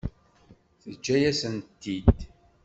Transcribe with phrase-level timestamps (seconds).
[0.81, 2.19] Teǧǧa-yasen-tent-id.